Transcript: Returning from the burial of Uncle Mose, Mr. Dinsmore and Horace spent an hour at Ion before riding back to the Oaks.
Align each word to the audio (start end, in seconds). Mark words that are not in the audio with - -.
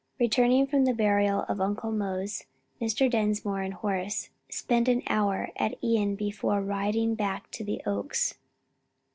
Returning 0.19 0.65
from 0.65 0.85
the 0.85 0.95
burial 0.95 1.45
of 1.47 1.61
Uncle 1.61 1.91
Mose, 1.91 2.45
Mr. 2.81 3.07
Dinsmore 3.07 3.61
and 3.61 3.75
Horace 3.75 4.31
spent 4.49 4.87
an 4.87 5.03
hour 5.07 5.51
at 5.55 5.77
Ion 5.83 6.15
before 6.15 6.59
riding 6.63 7.13
back 7.13 7.51
to 7.51 7.63
the 7.63 7.83
Oaks. 7.85 8.33